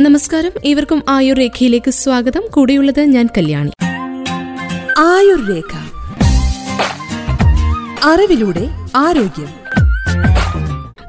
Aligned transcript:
നമസ്കാരം. 0.00 0.50
ഇവർക്കും 0.64 1.02
ആയുർ 1.08 1.36
രേഖയിലേക്ക് 1.36 1.90
സ്വാഗതം. 1.90 2.42
കൂടെയുള്ളത് 2.50 3.00
ഞാൻ 3.00 3.28
കല്യാണി. 3.38 3.70
അറിവിലൂടെ 8.04 8.68
ആരോഗ്യം. 8.96 9.48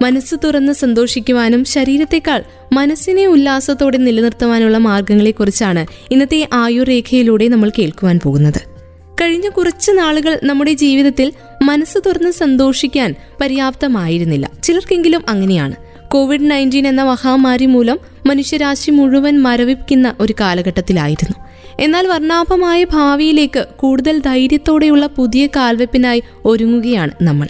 മനസ്സ് 0.01 0.35
തുറന്ന് 0.43 0.73
സന്തോഷിക്കുവാനും 0.73 1.65
ശരീരത്തെക്കാൾ 1.65 2.43
മനസ്സിനെ 2.73 3.27
ഉല്ലാസത്തോടെ 3.27 3.97
നിലനിർത്തുവാനുള്ള 3.97 4.77
മാർഗങ്ങളെക്കുറിച്ചാണ് 4.77 5.85
ഇന്നത്തെ 6.11 6.47
ആയുർ 6.53 6.87
രേഖയിലൂടെ 6.87 7.47
നമ്മൾ 7.47 7.71
കേൾക്കുവാൻ 7.79 8.19
പോകുന്നത്. 8.23 8.61
കഴിഞ്ഞ 9.21 9.49
കുറച്ച് 9.49 9.91
നാളുകൾ 9.91 10.39
നമ്മുടെ 10.43 10.73
ജീവിതത്തിൽ 10.73 11.33
മനസ്സ് 11.63 11.97
തുറന്ന് 12.05 12.31
സന്തോഷിക്കാൻ 12.31 13.15
പര്യാപ്തമായിരുന്നില്ല. 13.41 14.51
ചിലർക്കെങ്കിലും 14.63 15.23
അങ്ങനെയാണ്. 15.29 15.75
കോവിഡ് 16.07 16.51
നയന്റീൻ 16.51 16.87
എന്ന 16.87 17.03
മഹാമാരി 17.03 17.65
മൂലം 17.65 17.99
മനുഷ്യരാശി 18.25 18.91
മുഴുവൻ 18.91 19.41
മരവിപ്പിക്കുന്ന 19.41 20.15
ഒരു 20.19 20.35
കാലഘട്ടത്തിലായിരുന്നു. 20.39 21.45
എന്നാൽ 21.79 22.07
വർണാഭമായ 22.07 22.83
ഭാവിയിലേക്ക് 22.83 23.65
കൂടുതൽ 23.77 24.19
ധൈര്യത്തോടെയുള്ള 24.19 25.05
പുതിയ 25.05 25.47
കാൽവെപ്പിനായി 25.47 26.23
ഒരുങ്ങുകയാണ് 26.45 27.11
നമ്മൾ. 27.21 27.47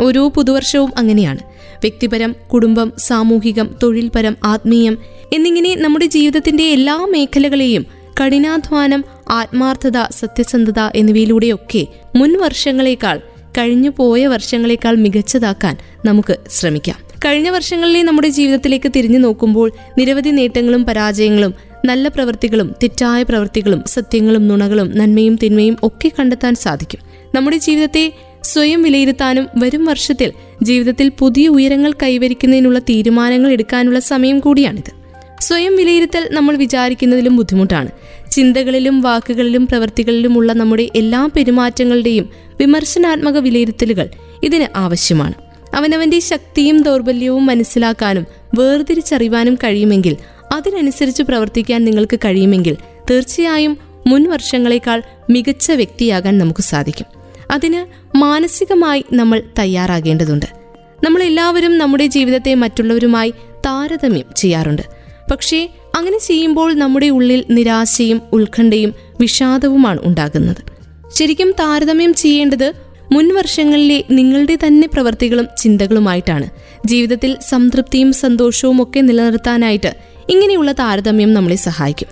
ഓരോ 0.00 0.28
പുതുവർഷവും 0.28 0.92
അങ്ങനെയാണ്. 0.96 1.38
വ്യക്തിപരം 1.74 2.36
കുടുംബം 2.52 2.92
സാമൂഹികം 2.98 3.74
തൊഴിൽപരം 3.82 4.36
ആത്മീയം 4.44 4.98
എന്നിങ്ങനെ 5.32 5.74
നമ്മുടെ 5.74 6.06
ജീവിതത്തിന്റെ 6.06 6.64
എല്ലാ 6.64 6.96
മേഖലകളെയും 6.96 7.86
കഠിനാധ്വാനം 8.20 9.04
ആത്മാർത്ഥത 9.30 10.02
സത്യസന്ധത 10.10 10.80
എന്നിവയിലൂടെയൊക്കെ 10.94 11.86
മുൻ 12.16 12.40
വർഷങ്ങളെക്കാൾ 12.40 13.20
കഴിഞ്ഞു 13.58 13.90
പോയ 13.96 14.26
വർഷങ്ങളെക്കാൾ 14.26 14.96
മികച്ചതാക്കാൻ 14.96 15.76
നമുക്ക് 16.04 16.36
ശ്രമിക്കാം. 16.50 17.11
കഴിഞ്ഞ 17.24 17.48
വർഷങ്ങളിലെ 17.48 18.02
നമ്മുടെ 18.02 18.28
ജീവിതത്തിലേക്ക് 18.28 18.92
തിരിഞ്ഞു 18.96 19.18
നോക്കുമ്പോൾ 19.18 19.72
നിരവധി 19.98 20.30
നേട്ടങ്ങളും 20.30 20.84
പരാജയങ്ങളും 20.84 21.54
നല്ല 21.84 22.08
പ്രവൃത്തികളും 22.08 22.74
തെറ്റായ 22.82 23.22
പ്രവൃത്തികളും 23.22 23.82
സത്യങ്ങളും 23.86 24.48
നുണകളും 24.48 24.98
നന്മയും 24.98 25.38
തിന്മയും 25.42 25.76
ഒക്കെ 25.82 26.12
കണ്ടെത്താൻ 26.18 26.54
സാധിക്കും. 26.54 27.00
നമ്മുടെ 27.34 27.56
ജീവിതത്തെ 27.56 28.12
സ്വയം 28.42 28.82
വിലയിരുത്താനും 28.82 29.48
വരും 29.56 29.84
വർഷത്തിൽ 29.84 30.32
ജീവിതത്തിൽ 30.62 31.12
പുതിയ 31.18 31.48
ഉയരങ്ങൾ 31.48 31.92
കൈവരിക്കുന്നതിനുള്ള 31.92 32.78
തീരുമാനങ്ങൾ 32.78 33.52
എടുക്കാനുള്ള 33.52 33.98
സമയം 33.98 34.40
കൂടിയാണിത്. 34.40 34.92
സ്വയം 35.40 35.76
വിലയിരുത്തൽ 35.76 36.28
നമ്മൾ 36.30 36.56
വിചാരിക്കുന്നതിലും 36.56 37.36
ബുദ്ധിമുട്ടാണ്. 37.36 37.88
ചിന്തകളിലും 38.30 39.00
വാക്കുകളിലും 39.00 39.66
പ്രവൃത്തികളിലുമുള്ള 39.66 40.52
നമ്മുടെ 40.52 40.90
എല്ലാ 40.94 41.28
പെരുമാറ്റങ്ങളുടെയും 41.36 42.28
വിമർശനാത്മക 42.60 43.38
വിലയിരുത്തലുകൾ 43.38 44.08
ഇതിന് 44.42 44.66
ആവശ്യമാണ്. 44.76 45.51
അവനവന്റെ 45.74 46.20
ശക്തിയും 46.20 46.82
ദൗർബല്യവും 46.82 47.46
മനസ്സിലാക്കാനും 47.46 48.26
വേർതിരിച്ചറിവാനും 48.58 49.54
കഴിയുമെങ്കിൽ 49.54 50.16
അതിനനുസരിച്ച് 50.52 51.22
പ്രവർത്തിക്കാൻ 51.22 51.84
നിങ്ങൾക്ക് 51.84 52.16
കഴിയുമെങ്കിൽ 52.16 52.76
തീർച്ചയായും 53.10 53.78
മുൻ 54.06 54.30
വർഷങ്ങളെക്കാൾ 54.30 55.02
മികച്ച 55.30 55.72
വ്യക്തിയാകാൻ 55.72 56.38
നമുക്ക് 56.38 56.60
സാധിക്കും. 56.60 57.06
അതിന് 57.50 57.86
മാനസികമായി 58.16 59.04
നമ്മൾ 59.12 59.42
തയ്യാറാകേണ്ടതുണ്ട്. 59.58 60.46
നമ്മൾ 61.04 61.22
എല്ലാവരും 61.22 61.78
നമ്മുടെ 61.78 62.06
ജീവിതത്തെ 62.06 62.54
മറ്റുള്ളവരുമായി 62.54 63.30
താരതമ്യം 63.66 64.24
ചെയ്യാറുണ്ട്. 64.36 64.82
പക്ഷേ 65.30 65.68
അങ്ങനെ 65.94 66.18
ചെയ്യുമ്പോൾ 66.18 66.74
നമ്മുടെ 66.74 67.06
ഉള്ളിൽ 67.06 67.44
നിരാശയും 67.50 68.22
ഉത്കണ്ഠയും 68.32 68.94
വിഷാദവുമാണ് 69.20 70.00
ഉണ്ടാകുന്നത്. 70.02 70.72
ശരിക്കും 71.14 71.54
താരതമ്യം 71.60 72.14
ചെയ്യേണ്ടത് 72.14 72.72
മുൻ 73.12 73.34
വർഷങ്ങളിലെ 73.34 74.04
നിങ്ങളുടെ 74.10 74.58
തന്നെ 74.66 74.88
പ്രവൃത്തികളും 74.92 75.46
ചിന്തകളുമായിട്ടാണ്. 75.58 76.50
ജീവിതത്തിൽ 76.86 77.36
സംതൃപ്തിയും 77.48 78.12
സന്തോഷവും 78.12 78.82
ഒക്കെ 78.82 79.00
നിലനിർത്താനായിട്ട് 79.00 79.96
ഇങ്ങനെയുള്ള 80.28 80.72
താരതമ്യം 80.72 81.34
നമ്മളെ 81.34 81.56
സഹായിക്കും. 81.56 82.08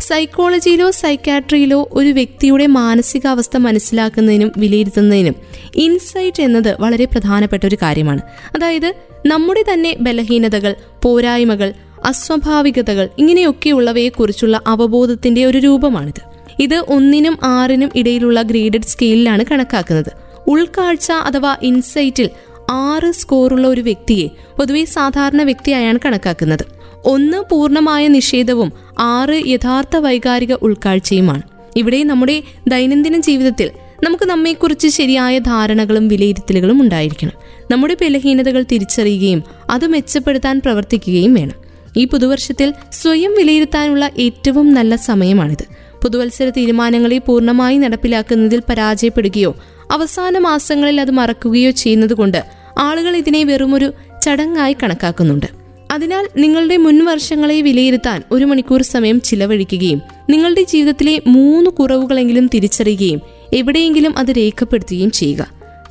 സൈക്കോളജിയിലോ 0.00 0.90
സൈക്കാട്രിയിലോ 0.90 1.88
ഒരു 1.92 2.08
വ്യക്തിയുടെ 2.08 2.66
മാനസികാവസ്ഥ 2.66 3.56
മനസ്സിലാക്കുന്നതിനും 3.56 4.52
വിലയിരുത്തുന്നതിനും 4.56 5.34
ഇൻസൈറ്റ് 5.76 6.42
എന്നത് 6.42 6.76
വളരെ 6.80 7.04
പ്രധാനപ്പെട്ട 7.04 7.66
ഒരു 7.66 7.76
കാര്യമാണ്. 7.82 8.20
അതായത് 8.54 8.94
നമ്മുടെ 9.26 9.64
തന്നെ 9.72 9.96
ബലഹീനതകൾ 10.00 10.74
പോരായ്മകൾ 11.02 11.72
അസ്വാഭാവികതകൾ 12.04 13.08
ഇങ്ങനെയൊക്കെയുള്ളവയെക്കുറിച്ചുള്ള 13.18 14.60
അവബോധത്തിന്റെ 14.66 15.44
ഒരു 15.44 15.58
രൂപമാണിത്. 15.58 16.22
ഇത് 16.58 16.74
ഒന്നിനും 16.74 17.38
ആറിനും 17.42 17.90
ഇടയിലുള്ള 17.94 18.42
ഗ്രേഡഡ് 18.42 18.82
സ്കെയിലാണ് 18.82 19.44
കണക്കാക്കുന്നത്. 19.50 20.23
ഉൾക്കാഴ്ച 20.48 21.12
അഥവാ 21.12 21.56
ഇൻസൈറ്റിൽ 21.62 22.30
ആറ് 22.70 23.12
സ്കോറുള്ള 23.12 23.68
ഒരു 23.68 23.80
വ്യക്തിയെ 23.80 24.28
പൊതുവെ 24.58 24.84
സാധാരണ 24.84 25.42
വ്യക്തിയായാണ് 25.42 25.98
കണക്കാക്കുന്നത്. 26.04 26.66
ഒന്ന് 27.04 27.44
പൂർണമായ 27.50 28.08
നിഷേധവും 28.08 28.72
ആറ് 28.98 29.42
യഥാർത്ഥ 29.46 29.96
വൈകാരിക 29.96 30.52
ഉൾക്കാഴ്ചയുമാണ്. 30.52 31.42
ഇവിടെ 31.76 32.02
നമ്മുടെ 32.02 32.42
ദൈനംദിന 32.68 33.20
ജീവിതത്തിൽ 33.20 33.70
നമുക്ക് 34.04 34.24
നമ്മെക്കുറിച്ച് 34.24 34.88
ശരിയായ 34.88 35.38
ധാരണകളും 35.38 36.08
വിലയിരുത്തലുകളും 36.08 36.82
ഉണ്ടായിരിക്കണം. 36.82 37.32
നമ്മുടെ 37.70 37.94
ബലഹീനതകൾ 37.94 38.62
തിരിച്ചറിയുകയും 38.62 39.42
അത് 39.70 39.86
മെച്ചപ്പെടുത്താൻ 39.86 40.60
പ്രവർത്തിക്കുകയും 40.64 41.34
വേണം. 41.34 41.64
ഈ 41.96 42.04
പുതുവർഷത്തിൽ 42.04 42.74
സ്വയം 42.92 43.34
വിലയിരുത്താനുള്ള 43.34 44.10
ഏറ്റവും 44.18 44.74
നല്ല 44.74 44.96
സമയമാണിത്. 44.96 45.64
പുതുവത്സര 46.02 46.48
തീരുമാനങ്ങളെ 46.48 47.18
പൂർണമായി 47.18 47.76
നടപ്പിലാക്കുന്നതിൽ 47.78 48.62
പരാജയപ്പെടുകയോ 48.68 49.56
അവസാന 49.90 50.38
മാസങ്ങളിൽ 50.38 51.00
അത് 51.00 51.10
മറക്കുകയോ 51.10 51.70
ചെയ്യുന്നതുകൊണ്ട് 51.70 52.44
ആളുകൾ 52.78 53.16
ഇതിനെ 53.16 53.44
വെറുമൊരു 53.44 53.92
ചടങ്ങായി 54.22 54.76
കണക്കാക്കുന്നുണ്ട്. 54.82 55.46
അതിനാൽ 55.90 56.28
നിങ്ങളുടെ 56.36 56.76
മുൻ 56.76 57.04
വർഷങ്ങളെ 57.04 57.60
വിലയിരുത്താൻ 57.60 58.22
ഒരു 58.30 58.44
മണിക്കൂർ 58.44 58.82
സമയം 58.82 59.20
ചിലവഴിക്കുകയും 59.20 60.02
നിങ്ങളുടെ 60.30 60.62
ജീവിതത്തിലെ 60.62 61.20
മൂന്ന് 61.26 61.70
കുറവുകളെങ്കിലും 61.70 62.50
തിരിച്ചറിയുകയും 62.54 63.20
എവിടെയെങ്കിലും 63.52 64.18
അത് 64.18 64.30
രേഖപ്പെടുത്തുകയും 64.30 65.10
ചെയ്യുക. 65.10 65.46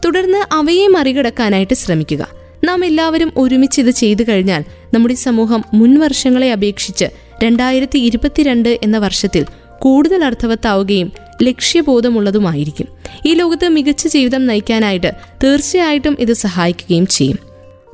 തുടർന്ന് 0.06 0.54
അവയെ 0.54 0.88
മറികടക്കാനായിട്ട് 0.88 1.74
ശ്രമിക്കുക. 1.74 2.28
നാം 2.64 2.86
എല്ലാവരും 2.86 3.32
ഒരുമിച്ച് 3.38 3.82
ഇത് 3.82 3.90
ചെയ്തു 3.90 4.24
കഴിഞ്ഞാൽ 4.24 4.64
നമ്മുടെ 4.94 5.14
സമൂഹം 5.14 5.64
മുൻ 5.74 6.00
വർഷങ്ങളെ 6.00 6.52
അപേക്ഷിച്ച് 6.52 7.06
രണ്ടായിരത്തി 7.44 8.00
ഇരുപത്തിരണ്ട് 8.00 8.80
എന്ന 8.84 8.98
വർഷത്തിൽ 8.98 9.46
കൂടുതൽ 9.80 10.24
അർത്ഥവത്താവുകയും 10.24 11.12
ലക്ഷ്യബോധമുള്ളതുമായിരിക്കും. 11.42 12.88
ഈ 13.26 13.34
ലോകത്ത് 13.34 13.70
മികച്ച 13.70 14.08
ജീവിതം 14.08 14.48
നയിക്കാനായിട്ട് 14.48 15.12
തീർച്ചയായിട്ടും 15.44 16.18
ഇത് 16.20 16.34
സഹായിക്കുകയും 16.34 17.08
ചെയ്യും. 17.08 17.40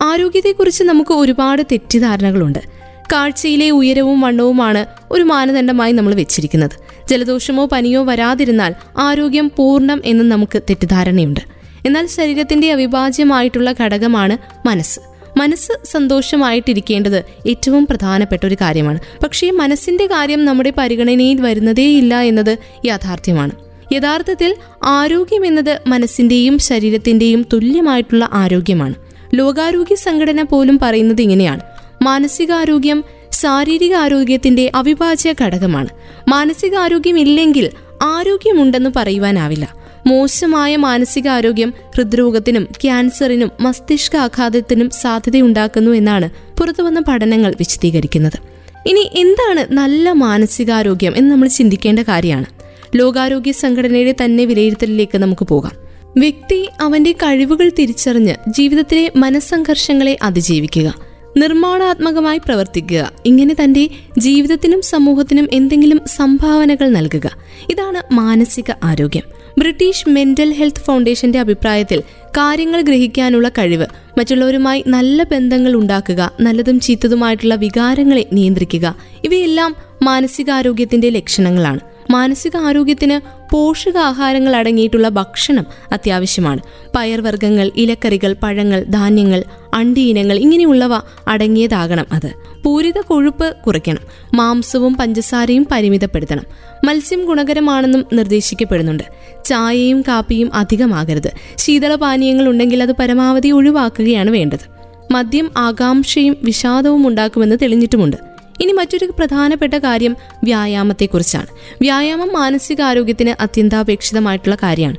ആരോഗ്യത്തെക്കുറിച്ച് 0.04 0.84
നമുക്ക് 0.84 1.14
ഒരുപാട് 1.14 1.62
തെറ്റിദ്ധാരണകളുണ്ട്. 1.62 2.60
കാഴ്ചയിലെ 3.14 3.70
ഉയരവും 3.70 4.22
വണ്ണവുമാണ് 4.22 4.86
ഒരു 5.12 5.24
മാനദണ്ഡമായി 5.24 5.92
നമ്മൾ 5.92 6.16
വെച്ചിരിക്കുന്നത്. 6.16 6.72
ജലദോഷമോ 7.10 7.66
പനിയോ 7.66 8.04
വരാതിരുന്നാൽ 8.04 8.76
ആരോഗ്യം 8.98 9.52
പൂർണം 9.56 10.02
എന്ന് 10.06 10.24
നമുക്ക് 10.24 10.62
തെറ്റിദ്ധാരണയുണ്ട്. 10.62 11.40
എന്നാൽ 11.86 12.08
ശരീരത്തിന്റെ 12.08 12.72
അവിഭാജ്യമായിട്ടുള്ള 12.72 13.76
ഘടകമാണ് 13.82 14.68
മനസ്സ്. 14.68 15.09
മനസ്സ് 15.40 15.86
സന്തോഷമായിട്ടിരിക്കേണ്ടത് 15.86 17.24
ഏറ്റവും 17.50 17.88
പ്രധാനപ്പെട്ട 17.88 18.46
ഒരു 18.46 18.56
കാര്യമാണ്. 18.56 19.00
പക്ഷേ 19.24 19.52
മനസ്സിന്റെ 19.52 20.06
കാര്യം 20.06 20.46
നമ്മുടെ 20.46 20.74
പരിഗണനയിൽ 20.78 21.42
വരുന്നതേയില്ല 21.42 22.22
എന്നത് 22.22 22.58
യാഥാർത്ഥ്യമാണ്. 22.86 23.52
യഥാർത്ഥത്തിൽ 23.94 24.56
ആരോഗ്യം 24.84 25.46
എന്നത് 25.46 25.80
മനസ്സിന്റെയും 25.88 26.60
ശരീരത്തിന്റെയും 26.60 27.46
തുല്യമായിട്ടുള്ള 27.54 28.30
ആരോഗ്യമാണ്. 28.34 28.94
ലോകാരോഗ്യ 29.34 29.96
സംഘടന 29.96 30.42
പോലും 30.42 30.80
പറയുന്നത് 30.82 31.22
ഇങ്ങനെയാണ്. 31.22 31.60
മാനസികാരോഗ്യം 32.02 33.04
ശാരീരിക 33.32 33.94
ആരോഗ്യത്തിന്റെ 33.94 34.72
അവിഭാജ്യ 34.76 35.34
ഘടകമാണ്. 35.42 35.88
മാനസികാരോഗ്യമില്ലെങ്കിൽ 36.28 37.70
ആരോഗ്യമുണ്ടെന്ന് 38.04 38.90
പറയുവാനാവില്ല. 38.96 39.79
മോശമായ 40.08 40.76
മാനസികാരോഗ്യം 40.76 41.74
ഹൃദ്രോഗത്തിനും 41.96 42.64
ക്യാൻസറിനും 42.64 43.52
മസ്തിഷ്കാഘാതത്തിനും 43.60 44.90
സാധ്യതയുണ്ടാക്കുന്നു 44.90 45.92
എന്നാണ് 45.92 46.30
പുറത്തുവന്ന 46.60 47.00
പഠനങ്ങൾ 47.08 47.54
വിശദീകരിക്കുന്നത്. 47.60 48.50
ഇനി 48.88 49.10
എന്താണ് 49.16 49.74
നല്ല 49.74 50.12
മാനസികാരോഗ്യം 50.12 51.18
എന്ന് 51.18 51.32
നമ്മൾ 51.32 51.48
ചിന്തിക്കേണ്ട 51.48 52.00
കാര്യമാണ്. 52.00 52.46
ലോകാരോഗ്യ 52.96 53.52
സംഘടനയുടെ 53.52 54.16
തന്നെ 54.24 54.46
വിലയിരുത്തലിലേക്ക് 54.46 55.18
നമുക്ക് 55.18 55.46
പോകാം. 55.46 55.72
വ്യക്തി 56.18 56.70
അവന്റെ 56.82 57.12
കഴിവുകൾ 57.12 57.72
തിരിച്ചറിഞ്ഞ് 57.80 58.36
ജീവിതത്തിലെ 58.48 59.12
മനസ്സംഘർഷങ്ങളെ 59.16 60.18
അതിജീവിക്കുക. 60.22 60.96
നിർമ്മാണാത്മകമായി 61.38 62.38
പ്രവർത്തിക്കുക. 62.38 63.12
ഇങ്ങനെ 63.26 63.56
തന്റെ 63.64 63.90
ജീവിതത്തിനും 64.18 64.82
സമൂഹത്തിനും 64.82 65.50
എന്തെങ്കിലും 65.54 66.02
സംഭാവനകൾ 66.06 66.90
നൽകുക. 66.90 67.32
ഇതാണ് 67.70 68.14
മാനസിക 68.14 68.72
ആരോഗ്യം. 68.84 69.39
ബ്രിട്ടീഷ് 69.58 70.10
മെന്റൽ 70.10 70.54
ഹെൽത്ത് 70.54 70.78
ഫൗണ്ടേഷന്റെ 70.78 71.40
അഭിപ്രായത്തിൽ 71.40 72.00
കാര്യങ്ങൾ 72.26 72.82
ഗ്രഹിക്കാനുള്ള 72.82 73.50
കഴിവ് 73.50 73.86
മറ്റുള്ളവരുമായി 74.18 74.84
നല്ല 74.88 75.24
ബന്ധങ്ങൾ 75.24 75.74
ഉണ്ടാക്കുക 75.74 76.32
നല്ലതും 76.42 76.80
ചീത്തതുമായിട്ടുള്ള 76.80 77.56
വികാരങ്ങളെ 77.56 78.26
നിയന്ത്രിക്കുക 78.34 78.96
ഇവയെല്ലാം 79.26 79.76
മാനസികാരോഗ്യത്തിന്റെ 80.04 81.10
ലക്ഷണങ്ങളാണ്. 81.10 81.80
മാനസിക 82.12 82.58
ആരോഗ്യത്തിന് 82.58 83.40
പോഷകാഹാരങ്ങൾ 83.52 84.56
അടങ്ങിയിട്ടുള്ള 84.56 85.10
ഭക്ഷണം 85.10 85.66
അത്യാവശ്യമാണ്. 85.92 86.60
പയർവർഗങ്ങൾ 86.96 87.72
ഇലക്കറികൾ 87.76 88.36
പഴങ്ങൾ 88.44 88.84
ധാന്യങ്ങൾ 88.84 89.44
അണ്ടി 89.74 90.02
ഇനങ്ങൾ 90.02 90.38
ഇങ്ങനെയുള്ളവ 90.38 91.02
അടങ്ങിയതാകണം 91.28 92.06
അത്. 92.12 92.34
പൂരിത 92.64 93.00
കൊഴുപ്പ് 93.00 93.56
കുറയ്ക്കണം. 93.68 94.32
മാംസവും 94.34 94.94
പഞ്ചസാരയും 94.94 95.68
പരിമിതപ്പെടുത്തണം. 95.72 96.44
മത്സ്യം 96.86 97.26
ഗുണകരമാണെന്നും 97.26 98.06
നിർദ്ദേശിക്കപ്പെടുന്നുണ്ട്. 98.14 99.04
ചായയും 99.50 100.02
കാപ്പിയും 100.02 100.50
അധികമാകരുത്. 100.54 101.32
ശീതളപാനീയങ്ങൾ 101.58 102.50
ഉണ്ടെങ്കിൽ 102.50 102.84
അത് 102.84 102.94
പരമാവധി 103.00 103.50
ഒഴിവാക്കുകയാണ് 103.50 104.32
വേണ്ടത്. 104.32 104.66
മദ്യം 105.12 105.48
ആകാംക്ഷയും 105.58 106.36
വിഷാദവും 106.44 107.08
ഉണ്ടാക്കുമെന്ന് 107.08 107.56
തെളിഞ്ഞിട്ടുമുണ്ട്. 107.62 108.18
ഇനി 108.62 108.72
മറ്റൊരു 108.72 109.06
പ്രധാനപ്പെട്ട 109.06 109.74
കാര്യം 109.74 110.16
വ്യായാമത്തെക്കുറിച്ചാണ്. 110.44 111.48
വ്യായാമം 111.82 112.30
മാനസികാരോഗ്യത്തിന് 112.34 113.34
അത്യന്താപേക്ഷിതമായിട്ടുള്ള 113.42 114.58
കാര്യമാണ്. 114.64 114.98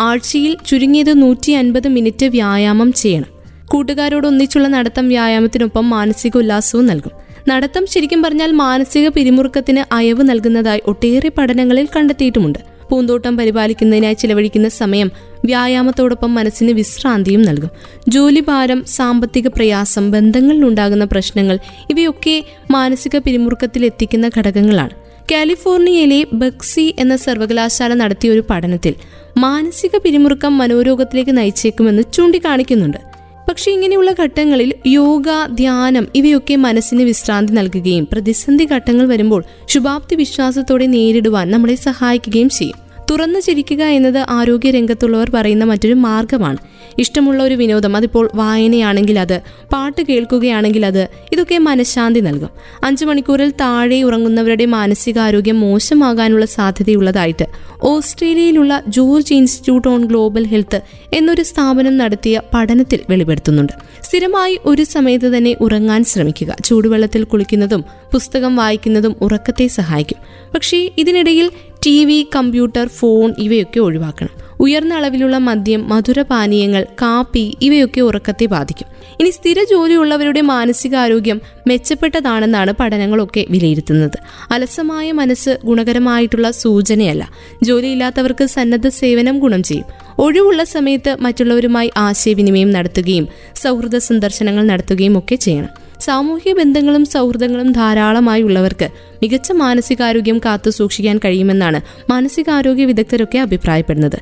ആഴ്ചയിൽ 0.00 0.56
ചുരുങ്ങിയത് 0.66 1.22
നൂറ്റി 1.22 1.52
അൻപത് 1.52 1.88
മിനിറ്റ് 1.88 2.26
വ്യായാമം 2.26 2.92
ചെയ്യണം. 2.92 3.30
കൂട്ടുകാരോട് 3.66 4.26
ഒന്നിച്ചുള്ള 4.26 4.68
നടത്തം 4.68 5.08
വ്യായാമത്തിനൊപ്പം 5.08 5.90
മാനസിക 5.90 6.36
ഉല്ലാസവും 6.36 6.86
നൽകും. 6.86 7.14
നടത്തം 7.48 7.84
ശരിക്കും 7.86 8.22
പറഞ്ഞാൽ 8.22 8.50
മാനസിക 8.52 9.08
പിരിമുറുക്കത്തിന് 9.08 9.82
അയവ് 9.94 10.22
നൽകുന്നതായി 10.22 10.82
ഒട്ടേറെ 10.86 11.30
പഠനങ്ങളിൽ 11.38 11.88
കണ്ടെത്തിയിട്ടുമുണ്ട്. 11.96 12.71
പൂന്തോട്ടം 12.92 13.36
പരിപാലിക്കുന്നതിനായി 13.36 14.14
ചിലവഴിക്കുന്ന 14.14 14.68
സമയം 14.68 15.10
വ്യായാമത്തോടൊപ്പം 15.44 16.34
മനസ്സിന് 16.34 16.72
വിശ്രാന്തിയും 16.72 17.42
നൽകും. 17.42 17.70
ജോലിഭാരം 18.08 18.84
സാമ്പത്തിക 18.84 19.48
പ്രയാസം 19.48 20.10
ബന്ധങ്ങളിലുണ്ടാകുന്ന 20.10 21.04
പ്രശ്നങ്ങൾ 21.04 21.58
ഇവയൊക്കെ 21.90 22.44
മാനസിക 22.70 23.18
പിരിമുറുക്കത്തിൽ 23.18 23.84
എത്തിക്കുന്ന 23.86 24.30
ഘടകങ്ങളാണ്. 24.38 24.94
കാലിഫോർണിയയിലെ 25.32 26.26
ബക്സി 26.32 26.94
എന്ന 26.98 27.16
സർവകലാശാല 27.16 27.94
നടത്തിയ 27.94 28.30
ഒരു 28.30 28.44
പഠനത്തിൽ 28.50 28.94
മാനസിക 29.36 29.96
പിരിമുറുക്കം 29.96 30.58
മനോരോഗത്തിലേക്ക് 30.58 31.36
നയിച്ചേക്കുമെന്ന് 31.38 32.02
ചൂണ്ടിക്കാണിക്കുന്നുണ്ട്. 32.12 33.11
പക്ഷെ 33.48 33.70
ഇങ്ങനെയുള്ള 33.70 34.10
ഘട്ടങ്ങളിൽ 34.12 34.74
യോഗ 34.86 35.28
ധ്യാനം 35.54 36.06
ഇവയൊക്കെ 36.14 36.56
മനസ്സിന് 36.56 37.02
വിശ്രാന്തി 37.02 37.52
നൽകുകയും 37.52 38.04
പ്രതിസന്ധി 38.12 38.64
ഘട്ടങ്ങൾ 38.64 39.06
വരുമ്പോൾ 39.06 39.42
ശുഭാപ്തി 39.66 40.14
വിശ്വാസത്തോടെ 40.14 40.86
നേരിടുവാൻ 40.86 41.50
നമ്മളെ 41.50 41.74
സഹായിക്കുകയും 41.74 42.48
ചെയ്യും. 42.48 42.78
തുറന്നു 43.12 43.40
ചിരിക്കുക 43.40 43.82
എന്നത് 43.82 44.26
ആരോഗ്യ 44.28 44.70
രംഗത്തുള്ളവർ 44.70 45.30
പറയുന്ന 45.30 45.64
മറ്റൊരു 45.64 45.94
മാർഗമാണ്. 45.94 46.56
ഇഷ്ടമുള്ള 46.98 47.42
ഒരു 47.42 47.54
വിനോദം 47.54 47.96
അതിപ്പോൾ 47.96 48.30
വായനയാണെങ്കിൽ 48.34 49.18
അത് 49.18 49.40
പാട്ട് 49.72 50.02
കേൾക്കുകയാണെങ്കിൽ 50.02 50.86
അത് 50.86 51.08
ഇതൊക്കെ 51.32 51.58
മനഃശാന്തി 51.58 52.20
നൽകും. 52.20 52.48
അഞ്ചു 52.84 53.04
മണിക്കൂറിൽ 53.04 53.50
താഴെ 53.50 54.02
ഉറങ്ങുന്നവരുടെ 54.02 54.66
മാനസികാരോഗ്യം 54.66 55.60
മോശമാകാനുള്ള 55.60 56.44
സാധ്യതയുള്ളതായിട്ട് 56.44 57.46
ഓസ്ട്രേലിയയിലുള്ള 57.82 58.82
George 58.88 59.34
Institute 59.34 59.88
on 59.88 60.04
Global 60.04 60.46
Health 60.46 60.80
എന്നൊരു 61.12 61.42
സ്ഥാപനം 61.42 61.98
നടത്തിയ 61.98 62.40
പഠനത്തിൽ 62.54 63.00
വെളിപ്പെടുത്തുന്നുണ്ട്. 63.10 63.72
സ്ഥിരമായി 64.02 64.58
ഒരു 64.64 64.82
സമയത്ത് 64.82 65.36
തന്നെ 65.36 65.56
ഉറങ്ങാൻ 65.60 66.04
ശ്രമിക്കുക 66.04 66.56
ചൂടുവെള്ളത്തിൽ 66.64 67.24
കുളിക്കുന്നതും 67.24 67.84
പുസ്തകം 68.12 68.56
വായിക്കുന്നതും 68.56 69.16
ഉറക്കത്തെ 69.20 69.66
സഹായിക്കും. 69.66 70.18
പക്ഷേ 70.54 70.90
ഇതിനിടയിൽ 70.98 71.50
ടി 71.86 72.04
വി 72.04 72.28
കമ്പ്യൂട്ടർ 72.36 72.88
ഫോൺ 72.88 73.34
ഇവയൊക്കെ 73.38 73.80
ഒഴിവാക്കണം. 73.80 74.30
ഉയർന്ന 74.60 74.94
അളവിലുള്ള 74.94 75.38
മദ്യം 75.38 75.88
മധുരപാനീയങ്ങൾ 75.88 76.82
കാപ്പി 76.82 77.56
ഇവയൊക്കെ 77.62 78.00
ഉറക്കത്തെ 78.00 78.46
ബാധിക്കും. 78.46 78.88
ഇനി 79.20 79.30
സ്ഥിര 79.30 79.62
ജോലിയുള്ളവരുടെ 79.70 80.40
മാനസികാരോഗ്യം 80.40 81.40
മെച്ചപ്പെട്ടതാണെന്നാണ് 81.66 82.72
പഠനങ്ങളൊക്കെ 82.80 83.46
വിലയിരുത്തുന്നത്. 83.50 84.18
അലസമായ 84.50 85.12
മനസ്സ് 85.12 85.58
ഗുണകരമായിട്ടുള്ള 85.64 86.50
സൂചനയല്ല. 86.50 87.28
ജോലിയില്ലാത്തവർക്ക് 87.62 88.44
സന്നദ്ധ 88.44 88.88
സേവനം 88.88 89.38
ഗുണം 89.38 89.62
ചെയ്യും. 89.62 89.84
ഒഴിവുള്ള 90.18 90.64
സമയത്ത് 90.64 91.16
മറ്റുള്ളവരുമായി 91.20 91.90
ആശയവിനിമയം 91.96 92.70
നടത്തുകയും 92.70 93.28
സൗഹൃദ 93.56 93.96
സന്ദർശനങ്ങൾ 93.96 94.64
നടത്തുകയും 94.64 95.18
ഒക്കെ 95.18 95.34
ചെയ്യണം. 95.34 95.68
സാമൂഹിക 96.02 96.54
ബന്ധങ്ങളും 96.54 97.04
സൗഹൃദങ്ങളും 97.04 97.72
ധാരാളമായി 97.72 98.42
ഉള്ളവർക്ക് 98.42 98.88
മികച്ച 99.22 99.52
മാനസികാരോഗ്യം 99.52 100.38
കാത്തു 100.38 100.70
സൂക്ഷിക്കാൻ 100.70 101.18
കഴിയുമെന്നാണ് 101.18 101.80
മാനസികാരോഗ്യ 102.10 102.84
വിദഗ്ധരൊക്കെ 102.84 103.38
അഭിപ്രായപ്പെടുന്നത്. 103.38 104.18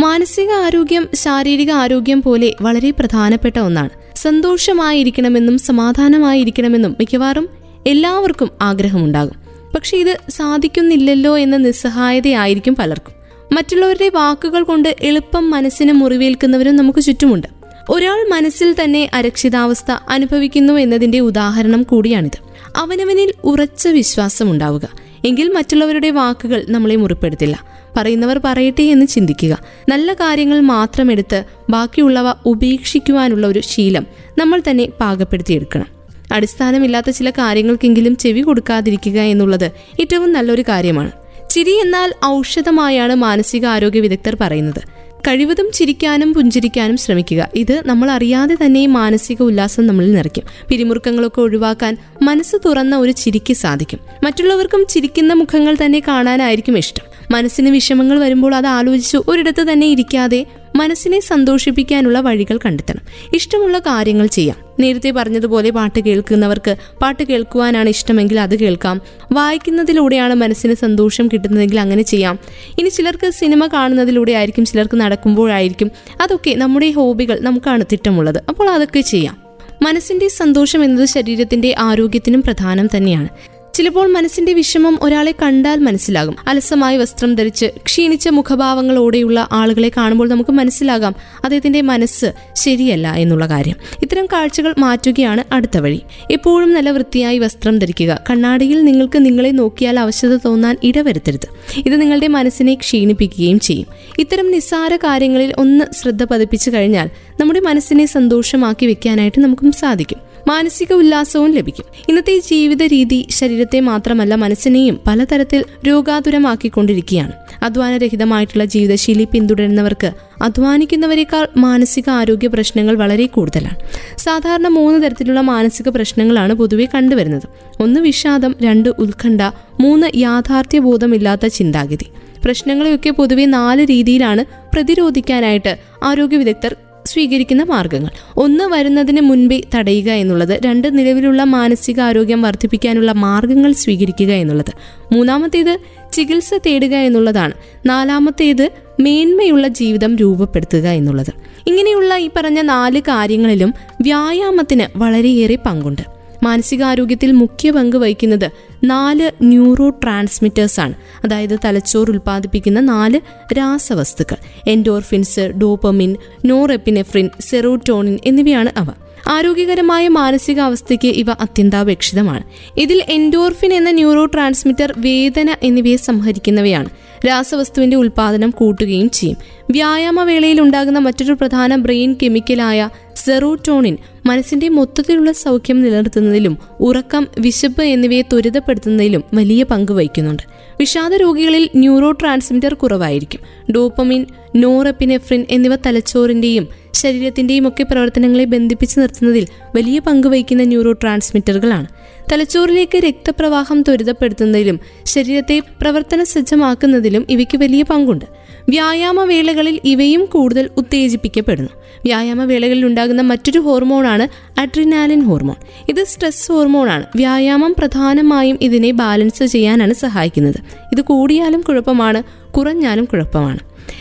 മാനസിക 0.00 0.50
ആരോഗ്യം 0.50 1.08
ശാരീരിക 1.14 1.70
ആരോഗ്യം 1.70 2.22
പോലെ 2.22 2.54
വളരെ 2.62 2.90
പ്രധാനപ്പെട്ട 2.90 3.58
ഒന്നാണ്. 3.58 3.90
സന്തോഷമായിരിക്കണമെന്നും 4.16 5.58
സമാധാനമായിരിക്കണമെന്നും 5.58 6.96
മിക്കവാറും 6.98 7.48
എല്ലാവർക്കും 7.86 8.50
ആഗ്രഹമുണ്ടാകും. 8.62 9.34
പക്ഷെ 9.74 9.96
ഇത് 9.96 10.18
സാധിക്കുന്നില്ലല്ലോ 10.30 11.38
എന്ന 11.38 11.56
നിസ്സഹായതയായിരിക്കും 11.56 12.74
പലർക്കും. 12.74 13.14
മറ്റുള്ളവരുടെ 13.52 14.10
വാക്കുകൾ 14.14 14.62
കൊണ്ട് 14.62 14.96
എളുപ്പം 15.00 15.50
മനസ്സിന് 15.50 15.92
മുറിവേൽക്കുന്നവരും 15.92 16.76
നമുക്ക് 16.76 16.98
ചുറ്റുമുണ്ട്. 16.98 17.61
ഒരാൾ 17.90 18.30
മനസ്സിൽ 18.30 18.76
തന്നെ 18.84 19.10
അരക്ഷിതാവസ്ഥ 19.14 19.90
അനുഭവിക്കുന്നു 20.10 20.72
എന്നതിന്റെ 20.72 21.20
ഉദാഹരണം 21.20 21.82
കൂടിയാണിത്. 21.82 22.38
അവനവനിൽ 22.76 23.32
ഉറച്ച 23.44 23.88
വിശ്വാസം 23.88 24.50
ഉണ്ടാവുക. 24.50 24.88
എങ്കിൽ 25.24 25.48
മറ്റുള്ളവരുടെ 25.48 26.10
വാക്കുകൾ 26.10 26.64
നമ്മളെ 26.68 26.96
മുറിപ്പെടുത്തില്ല. 26.96 27.62
പറയുന്നവർ 27.96 28.40
പറയട്ടെ 28.44 28.82
എന്ന് 28.82 29.06
ചിന്തിക്കുക. 29.06 29.58
നല്ല 29.88 30.14
കാര്യങ്ങൾ 30.14 30.60
മാത്രം 30.60 31.12
എടുത്ത് 31.12 31.44
ബാക്കിയുള്ളവ 31.70 32.34
ഉപേക്ഷിക്കുവാനുള്ള 32.46 33.46
ഒരു 33.46 33.60
ശീലം 33.60 34.06
നമ്മൾ 34.38 34.62
തന്നെ 34.70 34.88
പാകപ്പെടുത്തിയെടുക്കണം. 35.00 35.86
അടിസ്ഥാനമില്ലാത്ത 36.32 37.10
ചില 37.10 37.30
കാര്യങ്ങൾക്കെങ്കിലും 37.30 38.16
ചെവി 38.16 38.40
കൊടുക്കാതിരിക്കുക 38.40 39.20
എന്നുള്ളത് 39.20 39.70
ഏറ്റവും 40.00 40.32
നല്ലൊരു 40.32 40.62
കാര്യമാണ്. 40.62 41.10
ചിരി 41.50 41.70
എന്നാൽ 41.70 42.12
ഔഷധമായാണ് 42.24 43.14
മാനസികാരോഗ്യ 43.14 44.00
വിദഗ്ധർ 44.00 44.36
പറയുന്നത്. 44.40 45.01
കഴിവതും 45.28 45.70
ചിരിക്കാനും 45.74 46.34
പുഞ്ചിരിക്കാനും 46.34 46.96
ശ്രമിക്കുക. 46.96 47.48
ഇത് 47.54 47.82
നമ്മൾ 47.86 48.10
അറിയാതെ 48.10 48.56
തന്നെ 48.64 48.86
മാനസിക 48.86 49.42
ഉല്ലാസം 49.42 49.86
നമ്മളിൽ 49.86 50.12
നിറയ്ക്കും. 50.12 50.44
പിരിമുറുക്കങ്ങളൊക്കെ 50.68 51.40
ഒഴിവാക്കാൻ 51.40 51.96
മനസ്സ് 52.22 52.56
തുറന്ന 52.64 52.96
ഒരു 52.96 53.12
ചിരിക്ക് 53.12 53.54
സാധിക്കും. 53.54 53.98
മറ്റുള്ളവർക്കും 54.24 54.86
ചിരിക്കുന്ന 54.90 55.32
മുഖങ്ങൾ 55.32 55.76
തന്നെ 55.84 56.02
കാണാനായിരിക്കും 56.08 56.78
ഇഷ്ടം. 56.78 57.12
മനസ്സിന് 57.30 57.70
വിഷമങ്ങൾ 57.70 58.18
വരുമ്പോൾ 58.18 58.54
അത് 58.54 58.66
ആലോചിച്ച് 58.66 59.16
ഒരിടത്ത് 59.28 59.72
തന്നെ 59.72 59.86
ഇരിക്കാതെ 59.86 60.46
മനസ്സിനെ 60.76 61.20
സന്തോഷിപ്പിക്കാനുള്ള 61.20 62.20
വഴികൾ 62.20 62.58
കണ്ടെത്തണം. 62.66 63.30
ഇഷ്ടമുള്ള 63.34 63.78
കാര്യങ്ങൾ 63.78 64.26
ചെയ്യാം. 64.26 64.56
നേരത്തെ 64.80 65.10
പറഞ്ഞതുപോലെ 65.10 65.70
പാട്ട് 65.70 66.00
കേൾക്കുന്നവർക്ക് 66.00 66.76
പാട്ട് 67.02 67.22
കേൾക്കുവാനാണ് 67.22 67.88
ഇഷ്ടമെങ്കിൽ 67.88 68.40
അത് 68.40 68.58
കേൾക്കാം. 68.58 69.00
വായിക്കുന്നതിലൂടെയാണ് 69.32 70.34
മനസ്സിന് 70.34 70.74
സന്തോഷം 70.74 71.28
കിട്ടുന്നതെങ്കിൽ 71.28 71.80
അങ്ങനെ 71.80 72.02
ചെയ്യാം. 72.02 72.38
ഇനി 72.80 72.88
ചിലർക്ക് 72.88 73.30
സിനിമ 73.30 73.66
കാണുന്നതിലൂടെ 73.66 74.32
ആയിരിക്കും 74.32 74.64
ചിലർക്ക് 74.64 74.96
നടക്കുമ്പോഴായിരിക്കും. 74.96 75.90
അതൊക്കെ 76.20 76.54
നമ്മുടെ 76.54 76.90
ഹോബികൾ 76.90 77.40
നമുക്കാണ് 77.40 77.84
തിട്ടമുള്ളത്. 77.92 78.42
അപ്പോൾ 78.48 78.70
അതൊക്കെ 78.70 79.00
ചെയ്യാം. 79.00 79.36
മനസ്സിന്റെ 79.82 80.28
സന്തോഷം 80.28 80.84
എന്നത് 80.84 81.04
ശരീരത്തിന്റെ 81.04 81.74
ആരോഗ്യത്തിനും 81.78 82.42
പ്രധാനം 82.42 82.88
തന്നെയാണ്. 82.96 83.28
ചിലപ്പോൾ 83.74 84.12
മനസ്സിന്റെ 84.12 84.52
വിഷമം 84.52 84.98
ഒരാളെ 85.02 85.34
കണ്ടാൽ 85.42 85.78
മനസ്സിലാകും. 85.78 86.36
അലസമായി 86.48 86.96
വസ്ത്രം 86.96 87.34
ധരിച്ച് 87.34 87.66
ക്ഷീണിച്ച 87.84 88.28
മുഖഭാവങ്ങളോടെയുള്ള 88.28 89.48
ആളുകളെ 89.52 89.90
കാണുമ്പോൾ 89.96 90.28
നമുക്ക് 90.28 90.50
മനസ്സിലാകാം 90.50 91.14
അദ്ദേഹത്തിന്റെ 91.44 91.80
മനസ്സ് 91.80 92.32
ശരിയല്ല 92.56 93.14
എന്നുള്ള 93.14 93.46
കാര്യം. 93.46 93.76
ഇത്തരം 94.02 94.26
കാഴ്ചകൾ 94.26 94.74
മാറ്റുകയാണ് 94.78 95.54
അടുത്ത 95.54 95.78
വഴി. 95.78 96.00
എപ്പോഴും 96.30 96.72
നല്ല 96.72 96.90
വൃത്തിയായി 96.90 97.38
വസ്ത്രം 97.38 97.78
ധരിക്കുക. 97.78 98.20
കണ്ണാടിയിൽ 98.30 98.84
നിങ്ങൾക്ക് 98.84 99.24
നിങ്ങളെ 99.24 99.50
നോക്കിയാൽ 99.50 100.00
അവശത 100.00 100.36
തോന്നാൻ 100.36 100.76
ഇടവരുത്തരുത്. 100.82 101.48
ഇത് 101.86 102.00
നിങ്ങളുടെ 102.00 102.28
മനസ്സിനെ 102.28 102.74
ക്ഷീണിപ്പിക്കുകയും 102.74 103.60
ചെയ്യും. 103.60 103.86
ഇത്തരം 104.18 104.50
നിസ്സാര 104.50 104.96
കാര്യങ്ങളിൽ 104.96 105.52
ഒന്ന് 105.58 105.84
ശ്രദ്ധ 105.94 106.24
പതിപ്പിച്ചു 106.24 106.70
കഴിഞ്ഞാൽ 106.70 107.10
നമ്മുടെ 107.40 107.60
മനസ്സിനെ 107.60 108.06
സന്തോഷമാക്കി 108.06 108.86
വെക്കാനായിട്ട് 108.86 109.40
നമുക്കും 109.40 109.72
സാധിക്കും. 109.72 110.31
മാനസിക 110.48 110.92
ഉല്ലാസവും 110.92 111.50
ലഭിക്കും. 111.52 111.84
ഇന്നത്തെ 112.08 112.38
ജീവിത 112.38 112.82
രീതി 112.82 113.26
ശരീരത്തെ 113.30 113.80
മാത്രമല്ല 113.80 114.34
മനസ്സിനെയും 114.34 115.00
പലതരത്തിൽ 115.06 115.64
രോഗാതുരമാക്കിക്കൊണ്ടിരിക്കുകയാണ്. 115.88 117.32
അധ്വാനരഹിതമായിട്ടുള്ള 117.62 118.64
ജീവിതശൈലി 118.64 119.24
പിന്തുടരുന്നവർക്ക് 119.24 120.12
അധ്വാനിക്കുന്നവരെക്കാൾ 120.42 121.48
മാനസിക 121.56 122.10
ആരോഗ്യ 122.10 122.48
പ്രശ്നങ്ങൾ 122.48 122.94
വളരെ 122.94 123.26
കൂടുതലാണ്. 123.26 123.76
സാധാരണ 124.18 124.68
മൂന്ന് 124.68 125.06
തരത്തിലുള്ള 125.06 125.40
മാനസിക 125.40 125.88
പ്രശ്നങ്ങളാണ് 125.88 126.54
പൊതുവെ 126.54 126.88
കണ്ടുവരുന്നത്. 126.94 127.42
ഒന്ന് 127.82 128.00
വിഷാദം 128.00 128.54
രണ്ട് 128.62 128.88
ഉത്കണ്ഠ 128.88 129.42
മൂന്ന് 129.80 130.06
യാഥാർത്ഥ്യബോധമില്ലാത്ത 130.16 131.46
ചിന്താഗതി. 131.46 132.06
പ്രശ്നങ്ങളെയൊക്കെ 132.44 133.10
പൊതുവെ 133.10 133.44
നാല് 133.44 133.82
രീതിയിലാണ് 133.82 134.44
പ്രതിരോധിക്കാനായിട്ട് 134.74 135.78
ആരോഗ്യ 136.02 136.36
വിദഗ്ധർ 136.36 136.76
സ്വീകരിക്കുന്ന 137.12 137.62
മാർഗങ്ങൾ. 137.62 138.10
ഒന്ന് 138.36 138.64
വരുന്നതിന് 138.64 139.20
മുൻപേ 139.20 139.60
തടയുക 139.74 140.10
എന്നുള്ളത്. 140.10 140.60
രണ്ട് 140.66 140.98
നിലവിലുള്ള 140.98 141.44
മാനസികാരോഗ്യം 141.44 142.42
വർദ്ധിപ്പിക്കാനുള്ള 142.42 143.12
മാർഗങ്ങൾ 143.12 143.72
സ്വീകരിക്കുക 143.72 144.32
എന്നുള്ളത്. 144.32 144.72
മൂന്നാമത്തേത് 145.12 145.78
ചികിത്സ 146.12 146.54
തേടുക 146.66 146.94
എന്നുള്ളതാണ്. 146.94 147.52
നാലാമത്തേത് 147.86 148.70
മേന്മയുള്ള 149.00 149.68
ജീവിതം 149.68 150.16
രൂപപ്പെടുത്തുക 150.16 150.86
എന്നുള്ളത്. 150.86 151.32
ഇങ്ങനെയുള്ള 151.66 152.16
ഈ 152.16 152.30
പറഞ്ഞ 152.36 152.60
നാല് 152.60 153.00
കാര്യങ്ങളിലും 153.00 153.74
വ്യായാമത്തിന് 154.00 154.98
വളരെയേറെ 154.98 155.58
പങ്കുണ്ട്. 155.66 156.02
മാനസികാരോഗ്യത്തിൽ 156.42 157.32
മുഖ്യ 157.32 157.70
പങ്ക് 157.70 157.96
വഹിക്കുന്നത് 157.96 158.50
നാല് 158.84 159.30
ന്യൂറോ 159.42 159.90
ട്രാൻസ്മിറ്റേഴ്സ് 159.90 160.80
ആണ് 160.80 160.94
അതായത് 161.24 161.58
തലച്ചോർ 161.64 162.10
ഉൽപ്പാദിപ്പിക്കുന്ന 162.10 162.80
നാല് 162.80 163.20
രാസവസ്തുക്കൾ. 163.58 164.36
എൻഡോർഫിൻസ് 164.68 165.40
ഡോപ്പമിൻ 165.40 166.16
നോറെപ്പിനെഫ്രിൻ 166.44 167.30
സെറോട്ടോണിൻ 167.40 168.18
എന്നിവയാണ് 168.24 168.70
അവ. 168.76 168.86
ആരോഗ്യകരമായ 169.28 170.08
മാനസികാവസ്ഥയ്ക്ക് 170.08 171.08
ഇവ 171.08 171.30
അത്യന്താപേക്ഷിതമാണ്. 171.30 172.42
ഇതിൽ 172.76 173.02
എൻഡോർഫിൻ 173.08 173.72
എന്ന 173.72 173.90
ന്യൂറോ 173.90 174.24
ട്രാൻസ്മിറ്റർ 174.24 174.94
വേദന 174.96 175.56
എന്നിവയെ 175.62 175.96
സംഹരിക്കുന്നവയാണ്. 175.96 176.88
രാസവസ്തുവിന്റെ 177.28 177.96
ഉൽപാദനം 177.96 178.50
കൂട്ടുകയും 178.50 179.10
ചെയ്യും. 179.10 179.36
വ്യായാമവേളയിൽ 179.70 180.60
ഉണ്ടാകുന്ന 180.60 180.98
മറ്റൊരു 180.98 181.32
പ്രധാന 181.32 181.76
ബ്രെയിൻ 181.76 182.16
കെമിക്കലായ 182.22 182.88
സെറോട്ടോണിൻ 183.24 183.96
മനസ്സിന്റെ 184.26 184.68
മൊത്തത്തിലുള്ള 184.68 185.32
സൗഖ്യം 185.32 185.82
നിലനിർത്തുന്നതിലും 185.82 186.58
ഉറക്കം 186.80 187.28
വിശപ്പ് 187.38 187.82
എന്നിവയെ 187.82 188.22
ത്വരിതപ്പെടുത്തുന്നതിലും 188.22 189.24
വലിയ 189.34 189.62
പങ്ക് 189.62 189.92
വഹിക്കുന്നുണ്ട്. 189.92 190.42
വിഷാദ 190.80 191.14
രോഗികളിൽ 191.14 191.70
ന്യൂറോ 191.76 192.10
ട്രാൻസ്മിറ്റർ 192.10 192.74
കുറവായിരിക്കും. 192.74 193.40
ഡോപ്പമിൻ 193.72 194.26
നോറെപ്പിനെഫ്രിൻ 194.56 195.46
എന്നിവ 195.50 195.76
തലച്ചോറിന്റെയും 195.76 196.68
ശരീരത്തിന്റെയും 196.94 197.68
ഒക്കെ 197.68 197.82
പ്രവർത്തനങ്ങളെ 197.82 198.44
ബന്ധിപ്പിച്ചു 198.44 199.00
നിർത്തുന്നതിൽ 199.00 199.46
വലിയ 199.76 199.98
പങ്ക് 199.98 200.26
വഹിക്കുന്ന 200.26 200.62
ന്യൂറോ 200.62 200.92
ട്രാൻസ്മിറ്ററുകളാണ് 200.92 201.86
തലച്ചോറിലേക്ക് 202.32 202.98
രക്തപ്രവാഹം 202.98 203.82
ത്വരിതപ്പെടുത്തുന്നതിലും 203.82 204.80
ശരീരത്തെ 205.04 205.62
പ്രവർത്തന 205.80 206.22
സജ്ജമാക്കുന്നതിലും 206.22 207.26
ഇവയ്ക്ക് 207.30 207.58
വലിയ 207.58 207.82
പങ്കുണ്ട്. 207.82 208.24
വ്യായാമ 208.68 209.24
വേളകളിൽ 209.24 209.80
ഇവയും 209.84 210.24
കൂടുതൽ 210.24 210.70
ഉത്തേജിപ്പിക്കപ്പെടുന്നു. 210.76 211.70
വ്യായാമവേളകളിൽ 212.04 212.86
ഉണ്ടാകുന്ന 212.86 213.22
മറ്റൊരു 213.22 213.58
ഹോർമോണാണ് 213.58 214.28
അഡ്രിനാലിൻ 214.60 215.22
ഹോർമോൺ. 215.22 215.56
ഇത് 215.88 216.04
സ്ട്രെസ് 216.04 216.52
ഹോർമോണാണ്. 216.52 217.06
വ്യായാമം 217.16 217.74
പ്രധാനമായും 217.78 218.58
ഇതിനെ 218.62 218.90
ബാലൻസ് 218.90 219.44
ചെയ്യാനാണ് 219.44 219.92
സഹായിക്കുന്നത്. 219.92 220.56
ഇത് 220.92 221.00
കൂടിയാലും 221.00 221.60
കുഴപ്പമാണ് 221.60 222.22
കുറഞ്ഞാലും 222.52 223.04
കുഴപ്പമാണ്. 223.04 223.58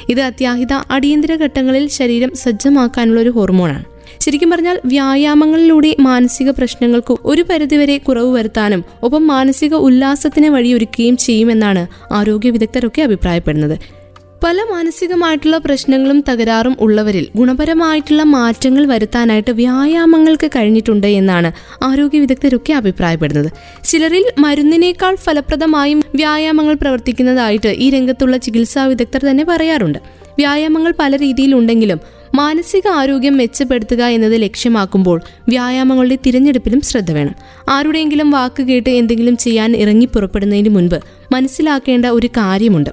ഇത് 0.09 0.21
അത്യാഹിത 0.21 0.73
അടിയന്തര 0.91 1.35
ഘട്ടങ്ങളിൽ 1.35 1.87
ശരീരം 1.87 2.31
സജ്ജമാക്കാനുള്ള 2.35 3.21
ഒരു 3.21 3.29
ഹോർമോണാണ്. 3.29 3.85
ശരിക്കും 4.19 4.49
പറഞ്ഞാൽ 4.49 4.79
വ്യായാമങ്ങളിലൂടെ 4.85 5.95
മാനസിക 5.99 6.49
പ്രശ്നങ്ങൾക്ക് 6.49 7.17
ഒരു 7.25 7.41
പരിധിവരെ 7.41 7.97
കുറവ് 7.97 8.35
വരുത്താനും 8.35 8.83
ഒപ്പം 9.03 9.27
മാനസിക 9.27 9.75
ഉല്ലാസത്തിന് 9.75 10.47
വഴിയൊരുക്കുകയും 10.47 11.17
ചെയ്യുമെന്നാണ് 11.17 11.87
ആരോഗ്യ 12.13 12.49
വിദഗ്ധരൊക്കെ 12.49 13.01
അഭിപ്രായപ്പെടുന്നത്. 13.01 14.00
പല 14.43 14.57
മാനസികമായിട്ടുള്ള 14.71 15.57
പ്രശ്നങ്ങളും 15.57 16.23
തകരാറും 16.29 16.75
ഉള്ളവരിൽ 16.79 17.25
ഗുണപരമായിട്ടുള്ള 17.35 18.23
മാറ്റങ്ങൾ 18.23 18.85
വരുത്താനായിട്ട് 18.85 19.51
വ്യായാമങ്ങൾക്ക് 19.51 20.47
കഴിഞ്ഞിട്ടുണ്ട് 20.55 21.07
എന്നാണ് 21.07 21.49
ആരോഗ്യ 21.83 22.19
വിദഗ്ധരൊക്കെ 22.19 22.73
അഭിപ്രായപ്പെടുന്നത്. 22.73 23.49
ചിലരിൽ 23.83 24.25
മരുന്നിനേക്കാൾ 24.39 25.15
ഫലപ്രദമായും 25.15 26.01
വ്യായാമങ്ങൾ 26.15 26.73
പ്രവർത്തിക്കുന്നതായിട്ട് 26.73 27.67
ഈ 27.67 27.89
രംഗത്തുള്ള 27.89 28.37
ചികിത്സാ 28.37 28.85
വിദഗ്ധർ 28.85 29.23
തന്നെ 29.29 29.43
പറയാറുണ്ട്. 29.43 29.99
വ്യായാമങ്ങൾ 30.39 30.93
പല 30.99 31.17
രീതിയിലുണ്ടെങ്കിലും 31.17 32.01
മാനസിക 32.35 32.87
ആരോഗ്യം 32.87 33.37
മെച്ചപ്പെടുത്തുക 33.37 34.03
എന്നത് 34.03 34.41
ലക്ഷ്യമാക്കുമ്പോൾ 34.41 35.17
വ്യായാമങ്ങളുടെ 35.49 36.17
തിരഞ്ഞെടുപ്പിലും 36.25 36.81
ശ്രദ്ധ 36.81 37.11
വേണം. 37.11 37.35
ആരുടെയെങ്കിലും 37.69 38.31
വാക്ക് 38.31 38.63
കേട്ട് 38.63 38.89
എന്തെങ്കിലും 38.89 39.37
ചെയ്യാൻ 39.37 39.75
ഇറങ്ങി 39.75 40.05
പുറപ്പെടുന്നതിന് 40.05 40.69
മുൻപ് 40.69 40.99
മനസ്സിലാക്കേണ്ട 41.33 42.05
ഒരു 42.05 42.27
കാര്യമുണ്ട്. 42.27 42.89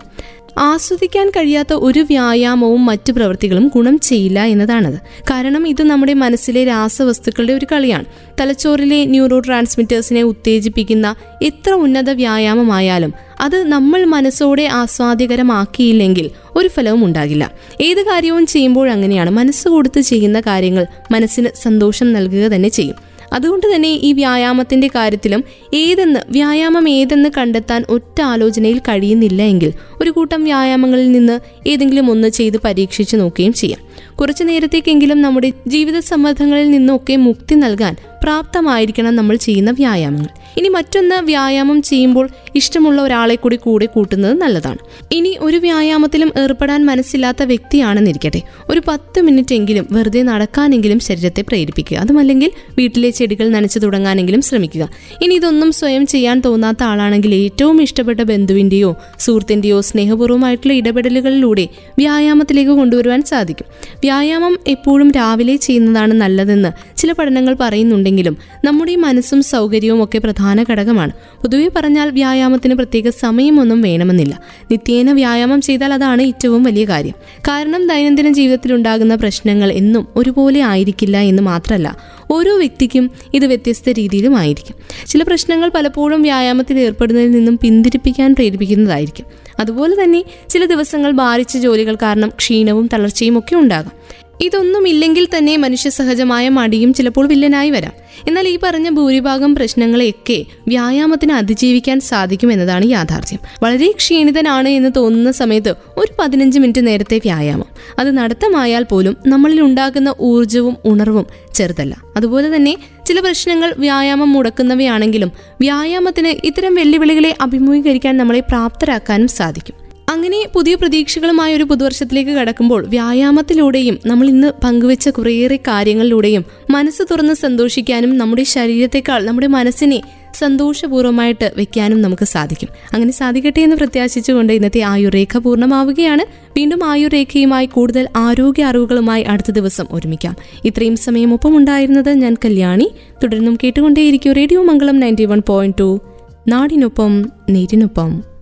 ആസ്വദിക്കാൻ 0.59 1.31
കഴിയാത്ത 1.31 1.73
ഒരു 1.73 1.99
വ്യായാമവും 2.01 2.87
മറ്റു 2.87 3.13
പ്രവൃത്തികളും 3.13 3.71
ഗുണം 3.75 3.99
ചെയ്യില്ല 3.99 4.45
എന്നതാണത്. 4.45 4.97
കാരണം 5.31 5.69
ഇത് 5.69 5.83
നമ്മുടെ 5.83 6.15
മനസ്സിലെ 6.15 6.65
രാസവസ്തുക്കളുടെ 6.65 7.53
ഒരു 7.53 7.67
കളിയാണ്. 7.73 8.05
തലച്ചോറിലെ 8.41 9.05
ന്യൂറോ 9.05 9.39
ട്രാൻസ്മിറ്റേഴ്സിനെ 9.41 10.23
ഉത്തേജിപ്പിക്കുന്ന 10.23 11.15
എത്ര 11.43 11.73
ഉന്നത 11.73 12.11
വ്യായാമമായാലും 12.11 13.13
അത് 13.41 13.63
നമ്മൾ 13.63 14.05
മനസ്സോടെ 14.05 14.63
ആസ്വാദ്യകരമാക്കിയില്ലെങ്കിൽ 14.63 16.31
ഒരു 16.57 16.69
ഫലവും 16.69 17.05
ഉണ്ടാകില്ല. 17.05 17.51
ഏത് 17.81 18.03
കാര്യവും 18.03 18.47
ചെയ്യുമ്പോൾ 18.47 18.91
അങ്ങനെയാണ് 18.91 19.31
മനസ്സ് 19.31 19.69
കൊടുത്ത് 19.69 20.01
ചെയ്യുന്ന 20.01 20.41
കാര്യങ്ങൾ 20.41 20.87
മനസ്സിന് 21.11 21.49
സന്തോഷം 21.63 22.13
നൽകുക 22.13 22.49
തന്നെ 22.49 22.69
ചെയ്യും. 22.69 23.08
അതുകൊണ്ട് 23.33 23.67
തന്നെ 23.75 23.89
ഈ 23.89 24.13
വ്യായാമത്തിന്റെ 24.13 24.87
കാര്യത്തിലും 24.87 25.45
ഏതെന്ന് 25.75 26.21
വ്യായാമം 26.31 26.89
ഏതെന്ന് 26.89 27.29
കണ്ടെത്താൻ 27.37 27.85
ഒറ്റ 27.89 28.23
ആലോചനയിൽ 28.23 28.79
കഴിയുന്നില്ല 28.79 29.43
എങ്കിൽ 29.43 29.73
ഒരു 30.03 30.11
കൂട്ടം 30.11 30.45
വ്യായാമങ്ങളിൽ 30.45 31.13
നിന്ന് 31.13 31.69
ഏതെങ്കിലും 31.69 32.11
ഒന്ന് 32.11 32.29
ചെയ്ത് 32.29 32.57
പരീക്ഷിച്ചു 32.65 33.17
നോക്കുകയും 33.17 33.53
ചെയ്യാം. 33.53 33.88
കുറച്ചു 34.21 34.45
നേരത്തേക്കെങ്കിലും 34.45 35.23
നമ്മുടെ 35.23 35.53
ജീവിത 35.67 35.99
സമ്മർദ്ദങ്ങളിൽ 35.99 36.71
നിന്നൊക്കെ 36.71 37.17
മുക്തി 37.17 37.55
നൽകാൻ 37.55 37.97
പ്രാപ്തമായിരിക്കണം 38.23 39.17
നമ്മൾ 39.17 39.37
ചെയ്യുന്ന 39.37 39.71
വ്യായാമങ്ങൾ. 39.71 40.29
ഇനി 40.57 40.69
മറ്റൊന്ന് 40.69 41.15
വ്യായാമം 41.15 41.83
ചെയ്യുമ്പോൾ 41.83 42.29
ഇഷ്ടമുള്ള 42.55 43.03
ഒരാളെ 43.03 43.35
കൂടി 43.35 43.57
കൂടെ 43.57 43.87
കൂട്ടുന്നത് 43.87 44.41
നല്ലതാണ്. 44.41 44.79
ഇനി 45.13 45.37
ഒരു 45.41 45.57
വ്യായാമത്തിലും 45.57 46.33
ഏർപ്പെടാൻ 46.37 46.87
മനസ്സില്ലാത്ത 46.87 47.43
വ്യക്തിയാണെന്നിരിക്കട്ടെ 47.43 48.43
ഒരു 48.71 48.83
പത്ത് 48.89 49.21
മിനിറ്റ് 49.21 49.55
എങ്കിലും 49.55 49.89
വെറുതെ 49.93 50.23
നടക്കാനെങ്കിലും 50.23 51.01
ശരീരത്തെ 51.01 51.43
പ്രേരിപ്പിക്കുക. 51.43 51.99
അതുമല്ലെങ്കിൽ 51.99 52.51
വീട്ടിലെ 52.79 53.11
ചെടികൾ 53.11 53.49
നനച്ചു 53.51 53.79
തുടങ്ങാനെങ്കിലും 53.79 54.43
ശ്രമിക്കുക. 54.43 54.89
ഇനി 55.23 55.35
ഇതൊന്നും 55.35 55.73
സ്വയം 55.73 56.07
ചെയ്യാൻ 56.07 56.41
തോന്നാത്ത 56.41 56.83
ആളാണെങ്കിൽ 56.83 57.35
ഏറ്റവും 57.35 57.83
ഇഷ്ടപ്പെട്ട 57.83 58.21
ബന്ധുവിന്റെയോ 58.21 58.97
സുഹൃത്തിന്റെയോ 59.19 59.81
സ്നേഹപൂർവമായിട്ടുള്ള 59.81 60.73
ഇടപെടലുകളിലൂടെ 60.73 61.69
വ്യായാമത്തിലേക്ക് 61.99 62.71
കൊണ്ടുവരുവാൻ 62.71 63.23
സാധിക്കും. 63.23 63.67
വ്യായാമം 63.95 64.59
എപ്പോഴും 64.69 65.11
രാവിലെ 65.11 65.57
ചെയ്യുന്നതാണ് 65.57 66.15
നല്ലതെന്ന് 66.15 66.97
ചില 66.97 67.13
പഠനങ്ങൾ 67.13 67.57
പറയുന്നുണ്ടെങ്കിലും 67.61 68.37
നമ്മുടെ 68.65 68.97
മനസ്സും 68.97 69.43
സൗകര്യവും 69.43 70.05
ഒക്കെ 70.05 70.19
പ്രധാന 70.19 70.65
ഘടകമാണ്. 70.71 71.11
പൊതുവെ 71.13 71.71
പറഞ്ഞാൽ 71.77 72.11
വ്യായാമത്തിന് 72.11 72.75
പ്രത്യേക 72.75 73.09
സമയമൊന്നും 73.09 73.81
വേണമെന്നില്ല. 73.81 74.41
നിത്യേന 74.71 75.13
വ്യായാമം 75.13 75.61
ചെയ്താൽ 75.61 75.93
അതാണ് 75.93 76.23
ഏറ്റവും 76.23 76.63
വലിയ 76.63 76.85
കാര്യം. 76.85 77.15
കാരണം 77.41 77.89
ദൈനംദിന 77.89 78.33
ജീവിതത്തിൽ 78.33 78.75
ഉണ്ടാകുന്ന 78.75 79.15
പ്രശ്നങ്ങൾ 79.15 79.73
എന്നും 79.73 80.09
ഒരുപോലെ 80.17 80.61
ആയിരിക്കില്ല 80.61 81.17
എന്ന് 81.17 81.43
മാത്രമല്ല 81.43 81.97
ഓരോ 82.31 82.59
വ്യക്തിക്കും 82.59 83.11
ഇത് 83.35 83.47
വ്യത്യസ്ത 83.47 83.89
രീതിയിലും 83.89 84.37
ആയിരിക്കും. 84.37 85.07
ചില 85.07 85.23
പ്രശ്നങ്ങൾ 85.23 85.71
പലപ്പോഴും 85.75 86.23
വ്യായാമത്തിൽ 86.23 86.79
ഏർപ്പെടുന്നതിൽ 86.79 87.31
നിന്നും 87.31 87.59
പിന്തിരിപ്പിക്കാൻ 87.63 88.35
പ്രേരിപ്പിക്കുന്നതായിരിക്കും. 88.35 89.27
അതുപോലെ 89.59 90.03
തന്നെ 90.03 90.25
ചില 90.51 90.65
ദിവസങ്ങൾ 90.65 91.11
ഭാരിച്ച 91.11 91.57
ജോലികൾ 91.57 91.95
കാരണം 91.95 92.29
ക്ഷീണവും 92.29 92.89
തളർച്ചയും 92.93 93.39
ഒക്കെ 93.39 93.57
ഉണ്ടാകാം. 93.57 93.93
ഇതൊന്നും 94.41 94.89
ഇല്ലെങ്കിൽ 94.89 95.29
തന്നെ 95.39 95.57
മനുഷ്യ 95.57 95.91
സഹജമായ 95.91 96.49
മടിയും 96.49 96.95
ചിലപ്പോൾ 96.95 97.27
വില്ലനായി 97.27 97.71
വരാം. 97.71 97.93
എന്നാൽ 98.29 98.49
ഈ 98.49 98.59
പറഞ്ഞ 98.63 98.91
ഭൂരിഭാഗം 98.91 99.55
പ്രശ്നങ്ങളെയൊക്കെ 99.55 100.45
വ്യായാമത്തിന് 100.69 101.33
അതിജീവിക്കാൻ 101.33 102.01
സാധിക്കും 102.01 102.53
എന്നതാണ് 102.53 102.85
യാഥാർത്ഥ്യം. 102.85 103.39
വളരെ 103.63 103.91
ക്ഷീണിതനാണ് 103.91 104.69
എന്ന് 104.69 104.91
തോന്നുന്ന 104.97 105.31
സമയത്ത് 105.31 105.75
ഒരു 105.97 106.13
പതിനഞ്ച് 106.19 106.59
മിനിറ്റ് 106.59 106.87
നേരത്തെ 106.87 107.19
വ്യായാമം. 107.19 107.67
അത് 107.99 108.17
നടത്തമായാൽ 108.17 108.83
പോലും 108.83 109.17
നമ്മളിൽ 109.27 109.61
ഉണ്ടാകുന്ന 109.61 110.15
ഊർജവും 110.21 110.77
ഉണർവും 110.85 111.27
ചെറുതല്ല. 111.59 111.95
അതുപോലെ 112.17 112.49
തന്നെ 112.57 112.73
ചില 113.07 113.21
പ്രശ്നങ്ങൾ 113.21 113.75
വ്യായാമം 113.79 114.33
മുടക്കുന്നവയാണെങ്കിലും 114.33 115.33
വ്യായാമത്തിന് 115.61 116.47
ഇത്തരം 116.47 116.75
വെല്ലുവിളികളെ 116.75 117.33
അഭിമുഖീകരിക്കാൻ 117.41 118.17
നമ്മളെ 118.17 118.41
പ്രാപ്തരാക്കാനും 118.41 119.29
സാധിക്കും. 119.29 119.77
അങ്ങനെ 120.09 120.39
പുതിയ 120.55 120.75
പ്രതീക്ഷകളുമായ 120.75 121.51
ഒരു 121.57 121.65
പുതുവർഷത്തിലേക്ക് 121.65 122.31
കടക്കുമ്പോൾ 122.31 122.83
വ്യായാമത്തിലൂടെയും 122.89 123.97
നമ്മൾ 124.07 124.27
ഇന്ന് 124.29 124.49
പങ്കുവെച്ച 124.65 125.09
കുറേയേറെ 125.09 125.57
കാര്യങ്ങളിലൂടെയും 125.57 126.45
മനസ്സ് 126.71 127.03
തുറന്ന് 127.11 127.35
സന്തോഷിക്കാനും 127.35 128.13
നമ്മുടെ 128.19 128.45
ശരീരത്തെക്കാൾ 128.55 129.21
നമ്മുടെ 129.25 129.47
മനസ്സിനെ 129.47 129.99
സന്തോഷപൂർവമായിട്ട് 130.35 131.53
വെക്കാനും 131.57 132.03
നമുക്ക് 132.03 132.25
സാധിക്കും. 132.25 132.69
അങ്ങനെ 132.93 133.13
സാധിക്കട്ടെ 133.13 133.61
എന്ന് 133.61 133.77
പ്രത്യാശിച്ചുകൊണ്ട് 133.77 134.53
ഇന്നത്തെ 134.53 134.81
ആയുർരേഖ 134.81 135.39
പൂർണമാവുകയാണ്. 135.39 136.49
വീണ്ടും 136.57 136.85
ആയുർരേഖയുമായി 136.85 137.67
കൂടുതൽ 137.67 138.09
ആരോഗ്യ 138.17 138.65
അറിവുകളുമായി 138.65 139.23
അടുത്ത 139.23 139.51
ദിവസം 139.51 139.85
ഒരുമിക്കാം. 139.93 140.37
ഇത്രയും 140.65 140.97
സമയം 140.97 141.33
ഒപ്പം 141.33 141.57
ഉണ്ടായിരുന്നത് 141.57 142.11
ഞാൻ 142.11 142.37
കല്യാണി. 142.45 142.91
തുടർന്നും 143.23 143.59
കേട്ടുകൊണ്ടേയിരിക്കും 143.65 144.33
radio 144.33 144.63
Mangalam 144.63 145.01
ninety 145.01 145.25
one 145.25 145.43
point 145.49 145.79
two. 145.81 146.01
നാടിനൊപ്പം 146.49 147.31
നേരിനൊപ്പം. 147.51 148.38